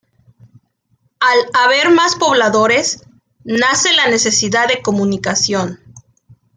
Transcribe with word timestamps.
Al 1.19 1.37
haber 1.53 1.91
más 1.93 2.15
pobladores, 2.15 3.05
nace 3.43 3.93
la 3.93 4.07
necesidad 4.07 4.67
de 4.67 4.81
comunicación. 4.81 5.77